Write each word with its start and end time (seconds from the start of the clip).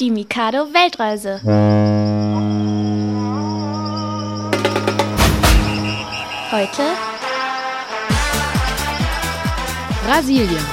Die 0.00 0.10
Mikado 0.10 0.72
Weltreise. 0.72 1.42
Heute 6.50 6.82
Brasilien. 10.06 10.64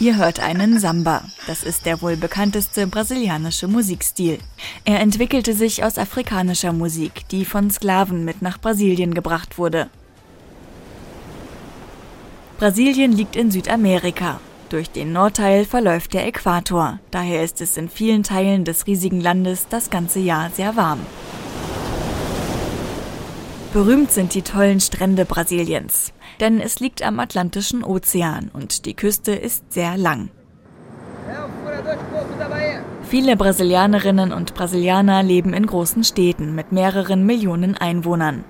Ihr 0.00 0.16
hört 0.16 0.40
einen 0.40 0.80
Samba. 0.80 1.22
Das 1.46 1.62
ist 1.62 1.86
der 1.86 2.02
wohl 2.02 2.16
bekannteste 2.16 2.88
brasilianische 2.88 3.68
Musikstil. 3.68 4.40
Er 4.84 4.98
entwickelte 4.98 5.54
sich 5.54 5.84
aus 5.84 5.98
afrikanischer 5.98 6.72
Musik, 6.72 7.28
die 7.28 7.44
von 7.44 7.70
Sklaven 7.70 8.24
mit 8.24 8.42
nach 8.42 8.60
Brasilien 8.60 9.14
gebracht 9.14 9.56
wurde. 9.56 9.88
Brasilien 12.58 13.12
liegt 13.12 13.36
in 13.36 13.52
Südamerika. 13.52 14.40
Durch 14.68 14.90
den 14.90 15.12
Nordteil 15.12 15.64
verläuft 15.64 16.12
der 16.12 16.26
Äquator. 16.26 16.98
Daher 17.12 17.44
ist 17.44 17.60
es 17.60 17.76
in 17.76 17.88
vielen 17.88 18.24
Teilen 18.24 18.64
des 18.64 18.88
riesigen 18.88 19.20
Landes 19.20 19.68
das 19.68 19.90
ganze 19.90 20.18
Jahr 20.18 20.50
sehr 20.50 20.74
warm. 20.74 20.98
Berühmt 23.72 24.10
sind 24.10 24.34
die 24.34 24.42
tollen 24.42 24.80
Strände 24.80 25.24
Brasiliens, 25.24 26.12
denn 26.40 26.60
es 26.60 26.80
liegt 26.80 27.00
am 27.00 27.20
Atlantischen 27.20 27.84
Ozean 27.84 28.50
und 28.52 28.86
die 28.86 28.94
Küste 28.94 29.32
ist 29.32 29.72
sehr 29.72 29.96
lang. 29.96 30.30
Viele 33.04 33.36
Brasilianerinnen 33.36 34.32
und 34.32 34.54
Brasilianer 34.54 35.22
leben 35.22 35.54
in 35.54 35.64
großen 35.64 36.02
Städten 36.02 36.56
mit 36.56 36.72
mehreren 36.72 37.24
Millionen 37.24 37.76
Einwohnern. 37.76 38.44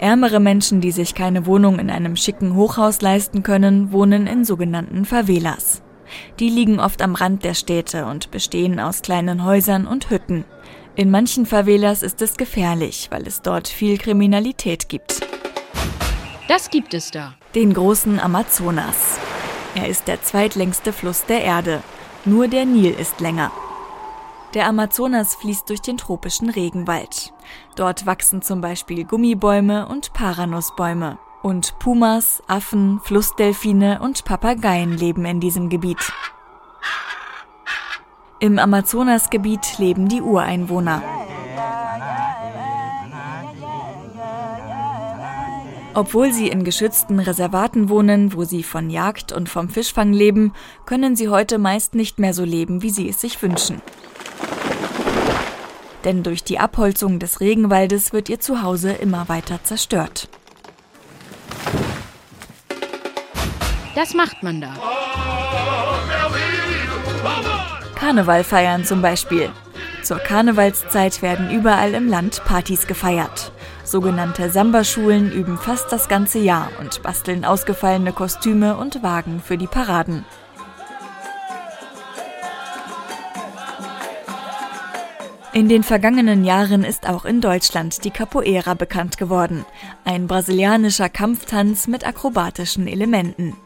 Ärmere 0.00 0.40
Menschen, 0.40 0.80
die 0.80 0.92
sich 0.92 1.14
keine 1.14 1.44
Wohnung 1.44 1.78
in 1.78 1.90
einem 1.90 2.16
schicken 2.16 2.54
Hochhaus 2.54 3.02
leisten 3.02 3.42
können, 3.42 3.92
wohnen 3.92 4.26
in 4.26 4.46
sogenannten 4.46 5.04
Favelas. 5.04 5.82
Die 6.38 6.48
liegen 6.48 6.80
oft 6.80 7.02
am 7.02 7.14
Rand 7.14 7.44
der 7.44 7.52
Städte 7.52 8.06
und 8.06 8.30
bestehen 8.30 8.80
aus 8.80 9.02
kleinen 9.02 9.44
Häusern 9.44 9.86
und 9.86 10.08
Hütten. 10.08 10.46
In 10.96 11.10
manchen 11.10 11.44
Favelas 11.44 12.02
ist 12.02 12.22
es 12.22 12.38
gefährlich, 12.38 13.08
weil 13.10 13.26
es 13.26 13.42
dort 13.42 13.68
viel 13.68 13.98
Kriminalität 13.98 14.88
gibt. 14.88 15.20
Das 16.48 16.70
gibt 16.70 16.94
es 16.94 17.10
da. 17.10 17.34
Den 17.54 17.74
großen 17.74 18.18
Amazonas. 18.20 19.18
Er 19.74 19.86
ist 19.86 20.08
der 20.08 20.22
zweitlängste 20.22 20.94
Fluss 20.94 21.26
der 21.26 21.44
Erde. 21.44 21.82
Nur 22.24 22.48
der 22.48 22.64
Nil 22.64 22.94
ist 22.98 23.20
länger. 23.20 23.52
Der 24.54 24.66
Amazonas 24.66 25.34
fließt 25.34 25.68
durch 25.68 25.82
den 25.82 25.98
tropischen 25.98 26.48
Regenwald. 26.48 27.34
Dort 27.76 28.06
wachsen 28.06 28.42
zum 28.42 28.60
Beispiel 28.60 29.04
Gummibäume 29.04 29.86
und 29.88 30.12
Paranussbäume. 30.12 31.18
Und 31.42 31.78
Pumas, 31.78 32.42
Affen, 32.46 33.00
Flussdelfine 33.04 34.00
und 34.02 34.24
Papageien 34.24 34.96
leben 34.96 35.24
in 35.24 35.40
diesem 35.40 35.68
Gebiet. 35.68 36.12
Im 38.40 38.58
Amazonasgebiet 38.58 39.78
leben 39.78 40.08
die 40.08 40.22
Ureinwohner. 40.22 41.02
Obwohl 45.92 46.32
sie 46.32 46.48
in 46.48 46.62
geschützten 46.62 47.18
Reservaten 47.18 47.88
wohnen, 47.88 48.32
wo 48.32 48.44
sie 48.44 48.62
von 48.62 48.90
Jagd 48.90 49.32
und 49.32 49.48
vom 49.48 49.68
Fischfang 49.68 50.12
leben, 50.12 50.52
können 50.86 51.16
sie 51.16 51.28
heute 51.28 51.58
meist 51.58 51.94
nicht 51.94 52.18
mehr 52.18 52.32
so 52.32 52.44
leben, 52.44 52.82
wie 52.82 52.90
sie 52.90 53.08
es 53.08 53.20
sich 53.20 53.42
wünschen. 53.42 53.82
Denn 56.04 56.22
durch 56.22 56.44
die 56.44 56.58
Abholzung 56.58 57.18
des 57.18 57.40
Regenwaldes 57.40 58.12
wird 58.12 58.28
ihr 58.28 58.40
Zuhause 58.40 58.92
immer 58.92 59.28
weiter 59.28 59.62
zerstört. 59.62 60.28
Das 63.94 64.14
macht 64.14 64.42
man 64.42 64.60
da. 64.60 64.74
Karneval 67.96 68.44
feiern 68.44 68.84
zum 68.84 69.02
Beispiel. 69.02 69.50
Zur 70.02 70.18
Karnevalszeit 70.18 71.20
werden 71.20 71.50
überall 71.50 71.92
im 71.92 72.08
Land 72.08 72.42
Partys 72.44 72.86
gefeiert. 72.86 73.52
Sogenannte 73.84 74.50
Samba-Schulen 74.50 75.30
üben 75.30 75.58
fast 75.58 75.92
das 75.92 76.08
ganze 76.08 76.38
Jahr 76.38 76.70
und 76.80 77.02
basteln 77.02 77.44
ausgefallene 77.44 78.12
Kostüme 78.12 78.76
und 78.76 79.02
Wagen 79.02 79.42
für 79.44 79.58
die 79.58 79.66
Paraden. 79.66 80.24
In 85.52 85.68
den 85.68 85.82
vergangenen 85.82 86.44
Jahren 86.44 86.84
ist 86.84 87.08
auch 87.08 87.24
in 87.24 87.40
Deutschland 87.40 88.04
die 88.04 88.12
Capoeira 88.12 88.74
bekannt 88.74 89.18
geworden, 89.18 89.64
ein 90.04 90.28
brasilianischer 90.28 91.08
Kampftanz 91.08 91.88
mit 91.88 92.06
akrobatischen 92.06 92.86
Elementen. 92.86 93.56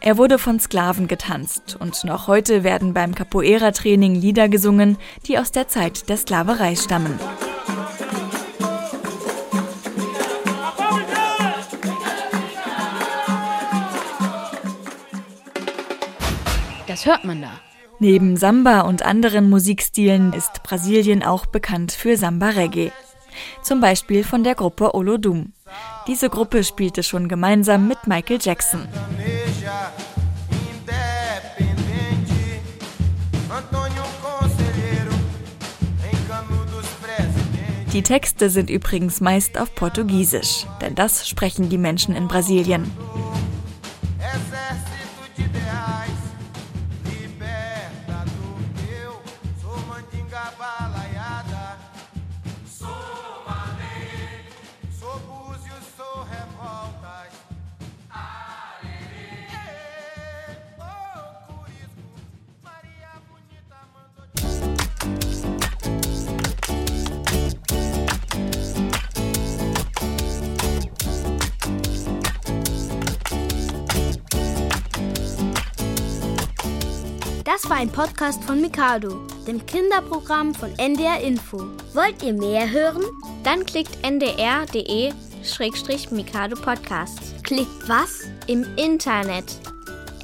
Er 0.00 0.16
wurde 0.16 0.38
von 0.38 0.58
Sklaven 0.58 1.08
getanzt 1.08 1.76
und 1.78 2.04
noch 2.04 2.26
heute 2.26 2.64
werden 2.64 2.94
beim 2.94 3.14
Capoeira-Training 3.14 4.14
Lieder 4.14 4.48
gesungen, 4.48 4.96
die 5.26 5.38
aus 5.38 5.52
der 5.52 5.68
Zeit 5.68 6.08
der 6.08 6.16
Sklaverei 6.16 6.74
stammen. 6.74 7.20
Das 16.86 17.04
hört 17.04 17.24
man 17.24 17.42
da. 17.42 17.65
Neben 17.98 18.36
Samba 18.36 18.82
und 18.82 19.02
anderen 19.02 19.48
Musikstilen 19.48 20.34
ist 20.34 20.62
Brasilien 20.62 21.22
auch 21.22 21.46
bekannt 21.46 21.92
für 21.92 22.18
Samba 22.18 22.50
Reggae. 22.50 22.92
Zum 23.62 23.80
Beispiel 23.80 24.22
von 24.22 24.44
der 24.44 24.54
Gruppe 24.54 24.94
Olodum. 24.94 25.52
Diese 26.06 26.28
Gruppe 26.28 26.62
spielte 26.62 27.02
schon 27.02 27.26
gemeinsam 27.26 27.88
mit 27.88 28.06
Michael 28.06 28.38
Jackson. 28.40 28.86
Die 37.92 38.02
Texte 38.02 38.50
sind 38.50 38.68
übrigens 38.68 39.22
meist 39.22 39.58
auf 39.58 39.74
Portugiesisch, 39.74 40.66
denn 40.82 40.94
das 40.94 41.26
sprechen 41.26 41.70
die 41.70 41.78
Menschen 41.78 42.14
in 42.14 42.28
Brasilien. 42.28 42.90
Baba. 50.46 50.75
Das 77.46 77.70
war 77.70 77.76
ein 77.76 77.92
Podcast 77.92 78.42
von 78.42 78.60
Mikado, 78.60 79.20
dem 79.46 79.64
Kinderprogramm 79.64 80.52
von 80.52 80.76
NDR 80.80 81.20
Info. 81.20 81.58
Wollt 81.94 82.20
ihr 82.24 82.32
mehr 82.32 82.68
hören? 82.68 83.04
Dann 83.44 83.64
klickt 83.64 84.02
ndr.de-mikado 84.02 86.56
Podcast. 86.56 87.44
Klickt 87.44 87.88
was? 87.88 88.24
Im 88.48 88.66
Internet. 88.74 89.60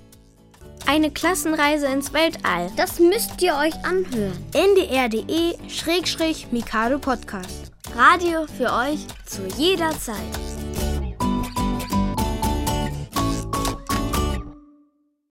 Eine 0.86 1.10
Klassenreise 1.10 1.86
ins 1.86 2.12
Weltall. 2.12 2.70
Das 2.76 2.98
müsst 2.98 3.40
ihr 3.42 3.54
euch 3.54 3.74
anhören. 3.84 4.36
ndr.de-mikado 4.54 6.98
Podcast. 6.98 7.70
Radio 7.96 8.46
für 8.46 8.72
euch 8.72 9.00
zu 9.26 9.46
jeder 9.56 9.90
Zeit. 9.98 10.16